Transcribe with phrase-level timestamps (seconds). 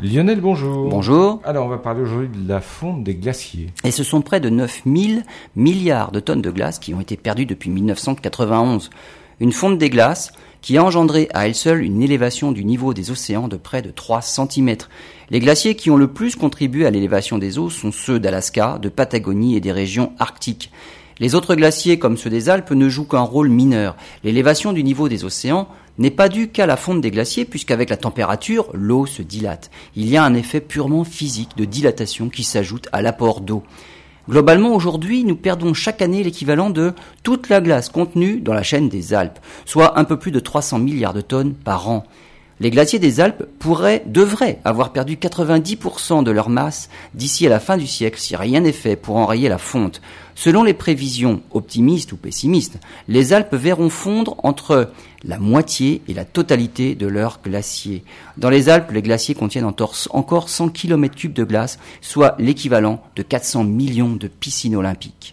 [0.00, 0.88] Lionel, bonjour.
[0.88, 1.40] Bonjour.
[1.44, 3.68] Alors, on va parler aujourd'hui de la fonte des glaciers.
[3.84, 5.22] Et ce sont près de 9000
[5.54, 8.90] milliards de tonnes de glace qui ont été perdues depuis 1991.
[9.40, 13.10] Une fonte des glaces qui a engendré à elle seule une élévation du niveau des
[13.10, 14.76] océans de près de 3 cm.
[15.30, 18.88] Les glaciers qui ont le plus contribué à l'élévation des eaux sont ceux d'Alaska, de
[18.88, 20.72] Patagonie et des régions arctiques.
[21.20, 23.96] Les autres glaciers, comme ceux des Alpes, ne jouent qu'un rôle mineur.
[24.24, 27.96] L'élévation du niveau des océans n'est pas due qu'à la fonte des glaciers, puisqu'avec la
[27.96, 29.70] température, l'eau se dilate.
[29.94, 33.62] Il y a un effet purement physique de dilatation qui s'ajoute à l'apport d'eau.
[34.28, 38.88] Globalement, aujourd'hui, nous perdons chaque année l'équivalent de toute la glace contenue dans la chaîne
[38.88, 42.04] des Alpes, soit un peu plus de 300 milliards de tonnes par an.
[42.60, 47.58] Les glaciers des Alpes pourraient, devraient avoir perdu 90% de leur masse d'ici à la
[47.58, 50.00] fin du siècle si rien n'est fait pour enrayer la fonte.
[50.36, 54.90] Selon les prévisions optimistes ou pessimistes, les Alpes verront fondre entre
[55.24, 58.04] la moitié et la totalité de leurs glaciers.
[58.36, 59.94] Dans les Alpes, les glaciers contiennent encore
[60.48, 65.32] 100 km3 de glace, soit l'équivalent de 400 millions de piscines olympiques.